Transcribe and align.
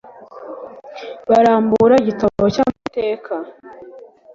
barambura 1.29 1.93
igitabo 2.01 2.43
cy'amategeko 2.53 3.31